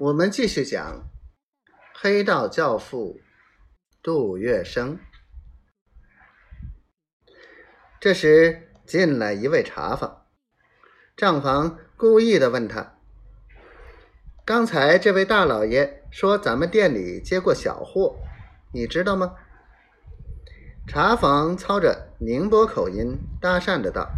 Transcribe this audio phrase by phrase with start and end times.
[0.00, 1.10] 我们继续讲
[1.94, 3.20] 黑道教父
[4.02, 4.96] 杜月笙。
[8.00, 10.24] 这时进来一位茶房，
[11.18, 12.94] 账房故意的问他
[14.46, 18.16] ：“刚才这位大老爷说咱们店里接过小货，
[18.72, 19.36] 你知道吗？”
[20.88, 24.10] 茶房操着宁波口音搭讪着道：“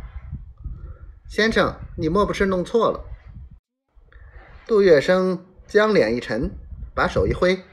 [1.29, 3.05] 先生，你莫不是弄错了？”
[4.65, 5.41] 杜月笙。
[5.73, 6.51] 将脸一沉，
[6.95, 7.65] 把手一挥：“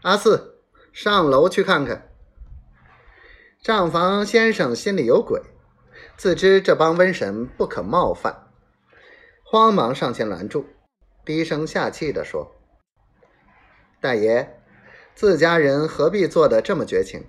[0.00, 0.62] 阿四，
[0.94, 2.10] 上楼去看看。”
[3.62, 5.42] 账房先生心里有鬼，
[6.16, 8.46] 自知这帮瘟神不可冒犯，
[9.44, 10.70] 慌忙上前拦住，
[11.22, 12.50] 低声下气地说
[14.00, 14.58] ：“大爷，
[15.14, 17.26] 自家人何必做的这么绝情？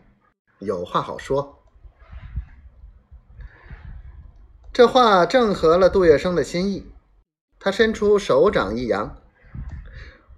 [0.60, 1.62] 有话好说。”
[4.72, 6.90] 这话正合了杜月笙的心意，
[7.60, 9.18] 他伸出手掌一扬。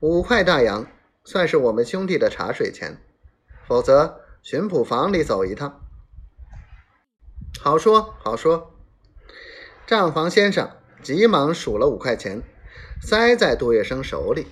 [0.03, 0.85] 五块大洋，
[1.23, 2.97] 算是我们兄弟的茶水钱，
[3.65, 5.79] 否则巡捕房里走一趟。
[7.61, 8.75] 好说好说。
[9.87, 10.69] 账房先生
[11.01, 12.41] 急忙数了五块钱，
[13.01, 14.47] 塞在杜月笙手里。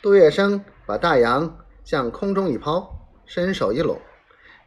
[0.00, 4.00] 杜月笙把大洋向空中一抛，伸手一拢，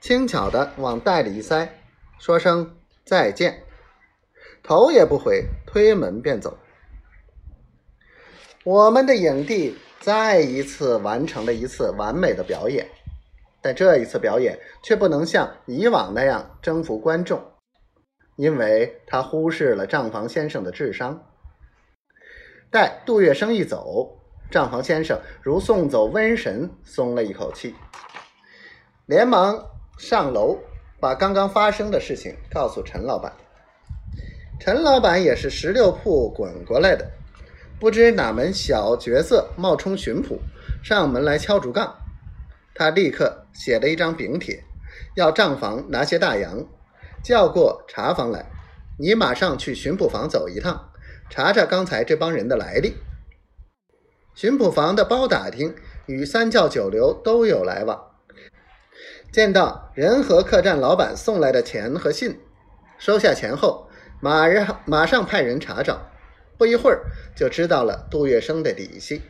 [0.02, 1.82] 轻巧的往袋里一塞，
[2.20, 3.64] 说声再见，
[4.62, 6.58] 头也不回，推门便走。
[8.66, 12.88] 我们的影帝再一次完成了一次完美的表演，
[13.62, 17.44] 但这一次表演却不能像以往那样征服观众，
[18.38, 21.22] 因为他忽视了账房先生的智商。
[22.72, 24.18] 待杜月笙一走，
[24.50, 27.76] 账房先生如送走瘟神，松了一口气，
[29.08, 29.62] 连忙
[29.98, 30.58] 上楼
[31.02, 33.34] 把刚刚发生的事情告诉陈老板。
[34.58, 37.06] 陈老板也是十六铺滚过来的。
[37.80, 40.40] 不知哪门小角色冒充巡捕
[40.82, 41.96] 上门来敲竹杠，
[42.74, 44.64] 他立刻写了一张禀帖，
[45.16, 46.66] 要账房拿些大洋，
[47.22, 48.46] 叫过茶房来。
[48.98, 50.92] 你马上去巡捕房走一趟，
[51.30, 52.96] 查查刚才这帮人的来历。
[54.34, 58.12] 巡捕房的包打听与三教九流都有来往，
[59.32, 62.40] 见到仁和客栈老板送来的钱和信，
[62.98, 63.90] 收下钱后，
[64.22, 66.10] 马上马上派人查找。
[66.58, 67.06] 不一会儿
[67.36, 69.22] 就知道了杜月笙的底细，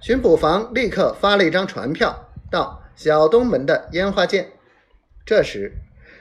[0.00, 4.52] 巡捕房立刻发了一张传票到小东门的烟花店。
[5.24, 5.72] 这时，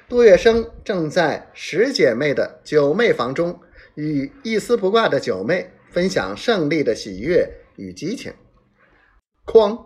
[0.07, 3.59] 杜月笙正在十姐妹的九妹房中，
[3.95, 8.33] 与一丝不挂的九妹分享胜利的喜悦与激情。
[9.45, 9.85] 哐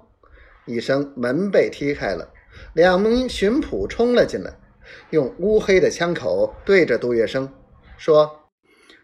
[0.66, 2.34] 一声，门被踢开了，
[2.74, 4.54] 两名巡捕冲了进来，
[5.12, 7.50] 用乌黑的枪口对着杜月笙
[7.98, 8.47] 说。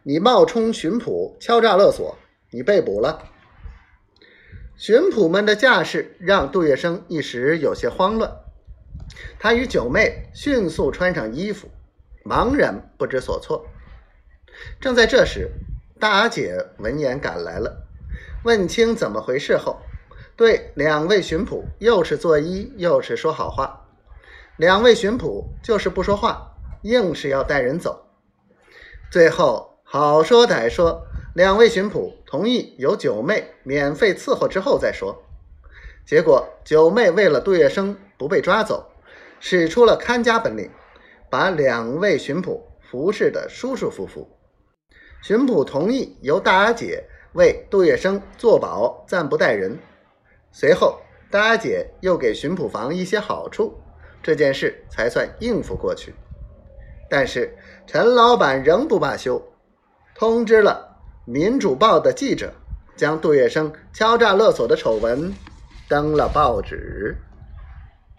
[0.05, 2.17] 你冒充巡捕，敲诈勒索，
[2.51, 3.29] 你被捕了。
[4.75, 8.29] 巡捕们的架势让杜月笙一时有些慌乱，
[9.39, 11.69] 他与九妹迅速穿上衣服，
[12.25, 13.65] 茫然不知所措。
[14.81, 15.49] 正在这时，
[16.01, 17.87] 大阿姐闻言赶来了，
[18.43, 19.79] 问清怎么回事后，
[20.35, 23.87] 对两位巡捕又是作揖又是说好话，
[24.57, 28.05] 两位巡捕就是不说话，硬是要带人走，
[29.09, 29.72] 最后。
[29.95, 31.05] 好说歹说，
[31.35, 35.23] 两位巡捕同意由九妹免费伺候之后再说。
[36.03, 38.89] 结果九妹为了杜月笙不被抓走，
[39.39, 40.67] 使出了看家本领，
[41.29, 44.27] 把两位巡捕服侍的舒舒服服。
[45.21, 47.03] 巡捕同意由大阿姐
[47.33, 49.77] 为杜月笙做保，暂不带人。
[50.51, 53.79] 随后大阿姐又给巡捕房一些好处，
[54.23, 56.15] 这件事才算应付过去。
[57.07, 57.55] 但是
[57.85, 59.39] 陈老板仍不罢休。
[60.15, 60.97] 通知了
[61.31, 62.53] 《民主报》的记者，
[62.95, 65.33] 将杜月笙敲诈勒索的丑闻
[65.89, 67.17] 登了报纸。